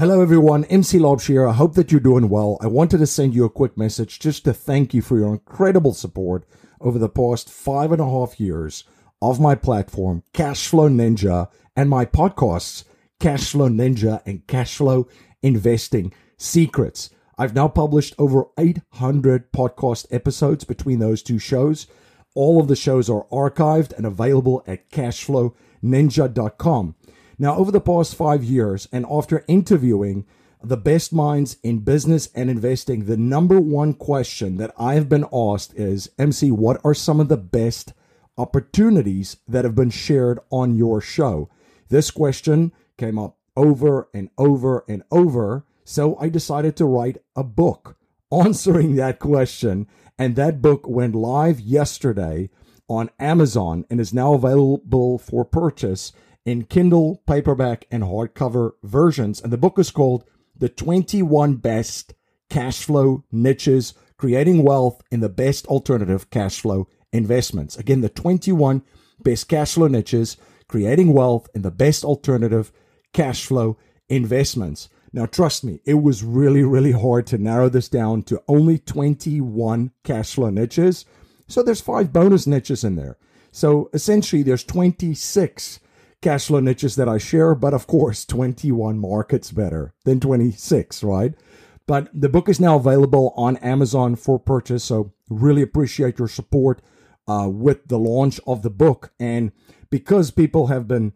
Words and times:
Hello, 0.00 0.22
everyone. 0.22 0.64
MC 0.64 0.98
Laubscher 0.98 1.26
here. 1.26 1.46
I 1.46 1.52
hope 1.52 1.74
that 1.74 1.92
you're 1.92 2.00
doing 2.00 2.30
well. 2.30 2.56
I 2.62 2.68
wanted 2.68 3.00
to 3.00 3.06
send 3.06 3.34
you 3.34 3.44
a 3.44 3.50
quick 3.50 3.76
message 3.76 4.18
just 4.18 4.44
to 4.44 4.54
thank 4.54 4.94
you 4.94 5.02
for 5.02 5.18
your 5.18 5.30
incredible 5.30 5.92
support 5.92 6.48
over 6.80 6.98
the 6.98 7.10
past 7.10 7.50
five 7.50 7.92
and 7.92 8.00
a 8.00 8.06
half 8.06 8.40
years 8.40 8.84
of 9.20 9.38
my 9.38 9.54
platform, 9.54 10.22
Cashflow 10.32 10.88
Ninja, 10.88 11.50
and 11.76 11.90
my 11.90 12.06
podcasts, 12.06 12.84
Cashflow 13.20 13.68
Ninja 13.68 14.22
and 14.24 14.46
Cashflow 14.46 15.06
Investing 15.42 16.14
Secrets. 16.38 17.10
I've 17.36 17.54
now 17.54 17.68
published 17.68 18.14
over 18.16 18.46
800 18.56 19.52
podcast 19.52 20.06
episodes 20.10 20.64
between 20.64 21.00
those 21.00 21.22
two 21.22 21.38
shows. 21.38 21.86
All 22.34 22.58
of 22.58 22.68
the 22.68 22.74
shows 22.74 23.10
are 23.10 23.26
archived 23.30 23.92
and 23.92 24.06
available 24.06 24.64
at 24.66 24.88
cashflowninja.com. 24.88 26.94
Now, 27.40 27.56
over 27.56 27.72
the 27.72 27.80
past 27.80 28.16
five 28.16 28.44
years, 28.44 28.86
and 28.92 29.06
after 29.10 29.46
interviewing 29.48 30.26
the 30.62 30.76
best 30.76 31.10
minds 31.10 31.56
in 31.62 31.78
business 31.78 32.28
and 32.34 32.50
investing, 32.50 33.06
the 33.06 33.16
number 33.16 33.58
one 33.58 33.94
question 33.94 34.58
that 34.58 34.74
I 34.78 34.92
have 34.92 35.08
been 35.08 35.24
asked 35.32 35.72
is 35.74 36.10
MC, 36.18 36.50
what 36.50 36.78
are 36.84 36.92
some 36.92 37.18
of 37.18 37.28
the 37.28 37.38
best 37.38 37.94
opportunities 38.36 39.38
that 39.48 39.64
have 39.64 39.74
been 39.74 39.88
shared 39.88 40.38
on 40.50 40.76
your 40.76 41.00
show? 41.00 41.48
This 41.88 42.10
question 42.10 42.72
came 42.98 43.18
up 43.18 43.38
over 43.56 44.10
and 44.12 44.28
over 44.36 44.84
and 44.86 45.02
over. 45.10 45.64
So 45.82 46.18
I 46.18 46.28
decided 46.28 46.76
to 46.76 46.84
write 46.84 47.22
a 47.34 47.42
book 47.42 47.96
answering 48.30 48.96
that 48.96 49.18
question. 49.18 49.86
And 50.18 50.36
that 50.36 50.60
book 50.60 50.86
went 50.86 51.14
live 51.14 51.58
yesterday 51.58 52.50
on 52.86 53.08
Amazon 53.18 53.86
and 53.88 53.98
is 53.98 54.12
now 54.12 54.34
available 54.34 55.16
for 55.16 55.42
purchase 55.46 56.12
in 56.44 56.64
Kindle, 56.64 57.22
paperback, 57.26 57.86
and 57.90 58.02
hardcover 58.02 58.72
versions. 58.82 59.40
And 59.40 59.52
the 59.52 59.58
book 59.58 59.78
is 59.78 59.90
called 59.90 60.24
The 60.56 60.68
21 60.68 61.56
Best 61.56 62.14
Cash 62.48 62.84
Flow 62.84 63.24
Niches 63.30 63.94
Creating 64.16 64.62
Wealth 64.62 65.02
in 65.10 65.20
the 65.20 65.28
Best 65.28 65.66
Alternative 65.66 66.28
Cash 66.30 66.60
Flow 66.60 66.88
Investments. 67.12 67.76
Again, 67.76 68.00
the 68.00 68.08
21 68.08 68.82
Best 69.22 69.48
Cash 69.48 69.74
Flow 69.74 69.88
Niches 69.88 70.36
Creating 70.68 71.12
Wealth 71.12 71.48
in 71.54 71.62
the 71.62 71.70
Best 71.70 72.04
Alternative 72.04 72.72
Cash 73.12 73.46
Flow 73.46 73.76
Investments. 74.08 74.88
Now, 75.12 75.26
trust 75.26 75.64
me, 75.64 75.80
it 75.84 75.94
was 75.94 76.22
really, 76.22 76.62
really 76.62 76.92
hard 76.92 77.26
to 77.28 77.38
narrow 77.38 77.68
this 77.68 77.88
down 77.88 78.22
to 78.24 78.42
only 78.46 78.78
21 78.78 79.90
cash 80.04 80.34
flow 80.34 80.50
niches. 80.50 81.04
So 81.48 81.62
there's 81.62 81.80
five 81.80 82.12
bonus 82.12 82.46
niches 82.46 82.84
in 82.84 82.94
there. 82.94 83.18
So 83.50 83.90
essentially, 83.92 84.42
there's 84.42 84.62
26 84.62 85.80
cash 86.22 86.46
flow 86.46 86.60
niches 86.60 86.96
that 86.96 87.08
I 87.08 87.18
share, 87.18 87.54
but 87.54 87.74
of 87.74 87.86
course, 87.86 88.24
21 88.24 88.98
markets 88.98 89.52
better 89.52 89.94
than 90.04 90.20
26, 90.20 91.02
right? 91.02 91.34
But 91.86 92.08
the 92.12 92.28
book 92.28 92.48
is 92.48 92.60
now 92.60 92.76
available 92.76 93.32
on 93.36 93.56
Amazon 93.58 94.16
for 94.16 94.38
purchase. 94.38 94.84
So, 94.84 95.12
really 95.28 95.62
appreciate 95.62 96.18
your 96.18 96.28
support 96.28 96.82
uh, 97.26 97.48
with 97.50 97.88
the 97.88 97.98
launch 97.98 98.40
of 98.46 98.62
the 98.62 98.70
book. 98.70 99.12
And 99.18 99.52
because 99.90 100.30
people 100.30 100.68
have 100.68 100.86
been 100.86 101.12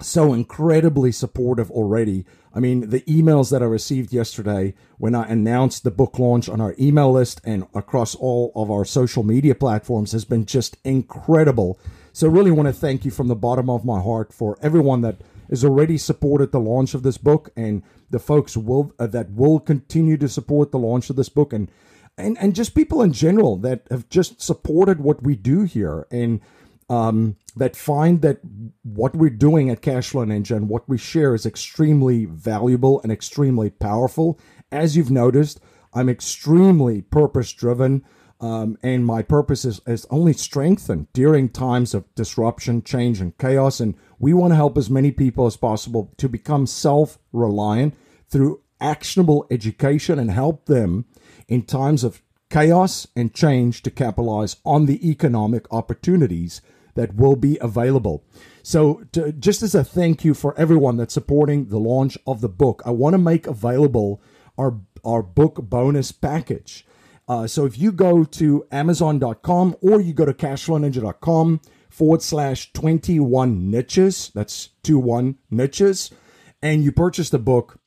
so 0.00 0.32
incredibly 0.32 1.12
supportive 1.12 1.70
already. 1.70 2.24
I 2.54 2.60
mean, 2.60 2.90
the 2.90 3.00
emails 3.02 3.50
that 3.50 3.62
I 3.62 3.66
received 3.66 4.12
yesterday 4.12 4.74
when 4.98 5.14
I 5.14 5.26
announced 5.26 5.84
the 5.84 5.90
book 5.90 6.18
launch 6.18 6.48
on 6.48 6.60
our 6.60 6.74
email 6.78 7.12
list 7.12 7.40
and 7.44 7.66
across 7.74 8.14
all 8.14 8.52
of 8.54 8.70
our 8.70 8.84
social 8.84 9.22
media 9.22 9.54
platforms 9.54 10.12
has 10.12 10.24
been 10.24 10.44
just 10.44 10.76
incredible. 10.84 11.78
So, 12.16 12.28
really 12.28 12.50
want 12.50 12.66
to 12.66 12.72
thank 12.72 13.04
you 13.04 13.10
from 13.10 13.28
the 13.28 13.36
bottom 13.36 13.68
of 13.68 13.84
my 13.84 14.00
heart 14.00 14.32
for 14.32 14.56
everyone 14.62 15.02
that 15.02 15.20
has 15.50 15.62
already 15.62 15.98
supported 15.98 16.50
the 16.50 16.58
launch 16.58 16.94
of 16.94 17.02
this 17.02 17.18
book 17.18 17.50
and 17.54 17.82
the 18.08 18.18
folks 18.18 18.56
will 18.56 18.94
uh, 18.98 19.06
that 19.08 19.32
will 19.32 19.60
continue 19.60 20.16
to 20.16 20.26
support 20.30 20.72
the 20.72 20.78
launch 20.78 21.10
of 21.10 21.16
this 21.16 21.28
book 21.28 21.52
and 21.52 21.70
and 22.16 22.38
and 22.40 22.54
just 22.54 22.74
people 22.74 23.02
in 23.02 23.12
general 23.12 23.58
that 23.58 23.82
have 23.90 24.08
just 24.08 24.40
supported 24.40 24.98
what 24.98 25.22
we 25.24 25.36
do 25.36 25.64
here 25.64 26.06
and 26.10 26.40
um, 26.88 27.36
that 27.54 27.76
find 27.76 28.22
that 28.22 28.38
what 28.82 29.14
we're 29.14 29.28
doing 29.28 29.68
at 29.68 29.82
Cashflow 29.82 30.24
Ninja 30.24 30.56
and 30.56 30.70
what 30.70 30.88
we 30.88 30.96
share 30.96 31.34
is 31.34 31.44
extremely 31.44 32.24
valuable 32.24 32.98
and 33.02 33.12
extremely 33.12 33.68
powerful. 33.68 34.40
As 34.72 34.96
you've 34.96 35.10
noticed, 35.10 35.60
I'm 35.92 36.08
extremely 36.08 37.02
purpose 37.02 37.52
driven. 37.52 38.06
Um, 38.40 38.76
and 38.82 39.06
my 39.06 39.22
purpose 39.22 39.64
is, 39.64 39.80
is 39.86 40.06
only 40.10 40.34
strengthened 40.34 41.06
during 41.12 41.48
times 41.48 41.94
of 41.94 42.12
disruption, 42.14 42.82
change, 42.82 43.20
and 43.20 43.36
chaos. 43.38 43.80
And 43.80 43.94
we 44.18 44.34
want 44.34 44.52
to 44.52 44.56
help 44.56 44.76
as 44.76 44.90
many 44.90 45.10
people 45.10 45.46
as 45.46 45.56
possible 45.56 46.12
to 46.18 46.28
become 46.28 46.66
self 46.66 47.18
reliant 47.32 47.94
through 48.28 48.60
actionable 48.80 49.46
education 49.50 50.18
and 50.18 50.30
help 50.30 50.66
them 50.66 51.06
in 51.48 51.62
times 51.62 52.04
of 52.04 52.22
chaos 52.50 53.06
and 53.16 53.34
change 53.34 53.82
to 53.82 53.90
capitalize 53.90 54.56
on 54.64 54.86
the 54.86 55.08
economic 55.08 55.66
opportunities 55.72 56.60
that 56.94 57.14
will 57.14 57.36
be 57.36 57.58
available. 57.60 58.24
So, 58.62 59.04
to, 59.12 59.32
just 59.32 59.62
as 59.62 59.74
a 59.74 59.84
thank 59.84 60.24
you 60.24 60.34
for 60.34 60.58
everyone 60.58 60.96
that's 60.96 61.14
supporting 61.14 61.66
the 61.66 61.78
launch 61.78 62.18
of 62.26 62.40
the 62.40 62.48
book, 62.48 62.82
I 62.84 62.90
want 62.90 63.14
to 63.14 63.18
make 63.18 63.46
available 63.46 64.20
our 64.58 64.80
our 65.04 65.22
book 65.22 65.56
bonus 65.62 66.10
package. 66.12 66.85
Uh, 67.28 67.46
so 67.46 67.66
if 67.66 67.78
you 67.78 67.90
go 67.90 68.24
to 68.24 68.66
Amazon.com 68.70 69.76
or 69.80 70.00
you 70.00 70.12
go 70.12 70.24
to 70.24 70.32
cashflowninja.com 70.32 71.60
forward 71.90 72.22
slash 72.22 72.72
21 72.72 73.70
niches, 73.70 74.30
that's 74.34 74.70
21 74.84 75.36
niches, 75.50 76.10
and 76.62 76.84
you 76.84 76.92
purchase 76.92 77.30
the 77.30 77.38
book, 77.38 77.80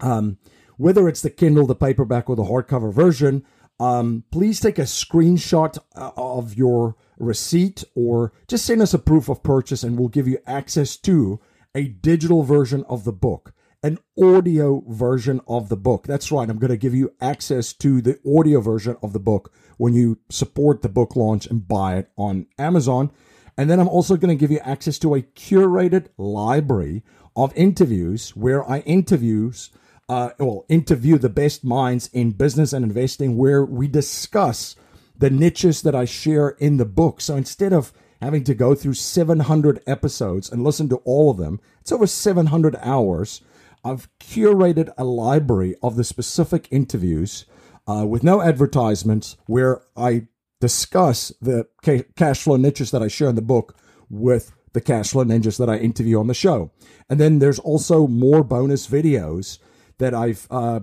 um, 0.00 0.38
whether 0.76 1.08
it's 1.08 1.22
the 1.22 1.30
Kindle, 1.30 1.66
the 1.66 1.74
paperback, 1.74 2.30
or 2.30 2.36
the 2.36 2.44
hardcover 2.44 2.92
version, 2.92 3.44
um, 3.80 4.24
please 4.30 4.60
take 4.60 4.78
a 4.78 4.82
screenshot 4.82 5.78
uh, 5.96 6.10
of 6.16 6.54
your 6.54 6.96
receipt 7.18 7.82
or 7.94 8.32
just 8.46 8.66
send 8.66 8.82
us 8.82 8.94
a 8.94 8.98
proof 8.98 9.28
of 9.28 9.42
purchase 9.42 9.82
and 9.82 9.98
we'll 9.98 10.08
give 10.08 10.28
you 10.28 10.38
access 10.46 10.96
to 10.96 11.40
a 11.74 11.84
digital 11.84 12.42
version 12.42 12.84
of 12.88 13.04
the 13.04 13.12
book, 13.12 13.52
an 13.82 13.98
audio 14.22 14.82
version 14.88 15.40
of 15.48 15.68
the 15.68 15.76
book. 15.76 16.06
That's 16.06 16.30
right. 16.30 16.48
I'm 16.48 16.58
going 16.58 16.70
to 16.70 16.76
give 16.76 16.94
you 16.94 17.14
access 17.20 17.72
to 17.74 18.00
the 18.02 18.18
audio 18.26 18.60
version 18.60 18.96
of 19.02 19.12
the 19.12 19.18
book 19.18 19.52
when 19.78 19.94
you 19.94 20.18
support 20.28 20.82
the 20.82 20.88
book 20.88 21.16
launch 21.16 21.46
and 21.46 21.66
buy 21.66 21.96
it 21.96 22.10
on 22.16 22.46
Amazon. 22.58 23.10
And 23.56 23.70
then 23.70 23.80
I'm 23.80 23.88
also 23.88 24.16
going 24.16 24.36
to 24.36 24.40
give 24.40 24.50
you 24.50 24.60
access 24.60 24.98
to 25.00 25.14
a 25.14 25.22
curated 25.22 26.08
library 26.18 27.02
of 27.34 27.56
interviews 27.56 28.36
where 28.36 28.68
I 28.68 28.80
interviews 28.80 29.70
uh, 30.10 30.30
well, 30.40 30.66
interview 30.68 31.16
the 31.18 31.28
best 31.28 31.64
minds 31.64 32.08
in 32.12 32.32
business 32.32 32.72
and 32.72 32.84
investing, 32.84 33.36
where 33.36 33.64
we 33.64 33.86
discuss 33.86 34.74
the 35.16 35.30
niches 35.30 35.82
that 35.82 35.94
I 35.94 36.04
share 36.04 36.48
in 36.48 36.78
the 36.78 36.84
book. 36.84 37.20
So 37.20 37.36
instead 37.36 37.72
of 37.72 37.92
having 38.20 38.42
to 38.44 38.54
go 38.54 38.74
through 38.74 38.94
700 38.94 39.80
episodes 39.86 40.50
and 40.50 40.64
listen 40.64 40.88
to 40.88 40.96
all 41.04 41.30
of 41.30 41.36
them, 41.36 41.60
it's 41.80 41.92
over 41.92 42.08
700 42.08 42.74
hours. 42.82 43.40
I've 43.84 44.08
curated 44.18 44.92
a 44.96 45.04
library 45.04 45.74
of 45.82 45.96
the 45.96 46.04
specific 46.04 46.68
interviews 46.70 47.46
uh, 47.86 48.06
with 48.06 48.22
no 48.22 48.40
advertisements 48.40 49.36
where 49.46 49.82
I 49.96 50.26
discuss 50.60 51.32
the 51.40 51.66
ca- 51.82 52.04
cash 52.16 52.42
flow 52.42 52.56
niches 52.56 52.90
that 52.90 53.02
I 53.02 53.08
share 53.08 53.28
in 53.28 53.36
the 53.36 53.42
book 53.42 53.76
with 54.08 54.52
the 54.72 54.80
cash 54.80 55.10
flow 55.10 55.24
ninjas 55.24 55.58
that 55.58 55.70
I 55.70 55.76
interview 55.76 56.18
on 56.20 56.26
the 56.26 56.34
show. 56.34 56.70
And 57.08 57.18
then 57.18 57.38
there's 57.38 57.58
also 57.58 58.06
more 58.06 58.44
bonus 58.44 58.86
videos 58.86 59.58
that 59.98 60.14
I've 60.14 60.46
uh, 60.50 60.80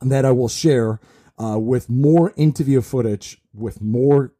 that 0.00 0.24
I 0.24 0.30
will 0.30 0.48
share 0.48 1.00
uh, 1.42 1.58
with 1.58 1.90
more 1.90 2.32
interview 2.36 2.80
footage, 2.80 3.40
with 3.52 3.80
more 3.80 4.32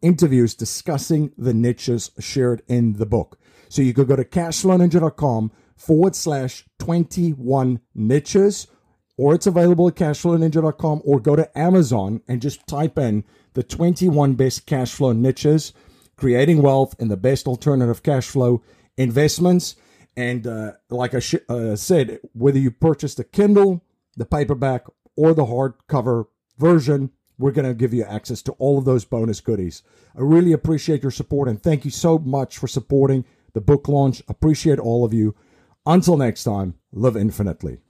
interviews 0.00 0.54
discussing 0.54 1.32
the 1.36 1.54
niches 1.54 2.10
shared 2.18 2.62
in 2.66 2.94
the 2.94 3.06
book. 3.06 3.38
So 3.68 3.82
you 3.82 3.94
could 3.94 4.08
go 4.08 4.16
to 4.16 4.24
cashflowninja.com 4.24 5.52
forward 5.76 6.14
slash 6.14 6.64
21 6.78 7.80
niches, 7.94 8.66
or 9.16 9.34
it's 9.34 9.46
available 9.46 9.88
at 9.88 9.94
cashflowninja.com, 9.94 11.02
or 11.04 11.20
go 11.20 11.36
to 11.36 11.58
Amazon 11.58 12.22
and 12.28 12.42
just 12.42 12.66
type 12.66 12.98
in 12.98 13.24
the 13.54 13.62
21 13.62 14.34
best 14.34 14.66
cash 14.66 14.92
flow 14.92 15.12
niches, 15.12 15.72
creating 16.16 16.62
wealth 16.62 16.94
in 16.98 17.08
the 17.08 17.16
best 17.16 17.46
alternative 17.46 18.02
cash 18.02 18.26
flow 18.26 18.62
investments. 18.96 19.76
And 20.16 20.46
uh, 20.46 20.72
like 20.90 21.14
I 21.14 21.20
sh- 21.20 21.36
uh, 21.48 21.76
said, 21.76 22.20
whether 22.32 22.58
you 22.58 22.70
purchase 22.70 23.14
the 23.14 23.24
Kindle, 23.24 23.84
the 24.16 24.26
paperback, 24.26 24.84
or 25.16 25.34
the 25.34 25.46
hardcover 25.46 26.26
version, 26.58 27.10
we're 27.38 27.50
going 27.50 27.66
to 27.66 27.74
give 27.74 27.94
you 27.94 28.04
access 28.04 28.42
to 28.42 28.52
all 28.52 28.78
of 28.78 28.84
those 28.84 29.04
bonus 29.04 29.40
goodies. 29.40 29.82
I 30.16 30.20
really 30.20 30.52
appreciate 30.52 31.02
your 31.02 31.10
support 31.10 31.48
and 31.48 31.62
thank 31.62 31.84
you 31.84 31.90
so 31.90 32.18
much 32.18 32.58
for 32.58 32.68
supporting 32.68 33.24
the 33.52 33.60
book 33.60 33.88
launch. 33.88 34.22
Appreciate 34.28 34.78
all 34.78 35.04
of 35.04 35.12
you. 35.12 35.34
Until 35.84 36.16
next 36.16 36.44
time, 36.44 36.74
live 36.92 37.16
infinitely. 37.16 37.80